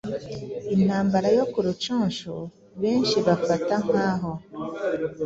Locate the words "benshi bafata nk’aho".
2.81-4.31